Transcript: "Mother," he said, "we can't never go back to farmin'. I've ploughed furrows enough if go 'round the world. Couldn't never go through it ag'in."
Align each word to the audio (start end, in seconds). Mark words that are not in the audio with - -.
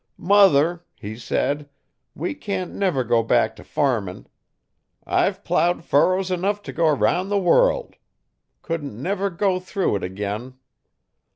"Mother," 0.17 0.83
he 0.95 1.15
said, 1.15 1.69
"we 2.15 2.33
can't 2.33 2.73
never 2.73 3.03
go 3.03 3.21
back 3.21 3.55
to 3.57 3.63
farmin'. 3.63 4.25
I've 5.05 5.43
ploughed 5.43 5.83
furrows 5.83 6.31
enough 6.31 6.67
if 6.67 6.75
go 6.75 6.89
'round 6.89 7.29
the 7.29 7.37
world. 7.37 7.97
Couldn't 8.63 8.99
never 8.99 9.29
go 9.29 9.59
through 9.59 9.97
it 9.97 10.03
ag'in." 10.03 10.55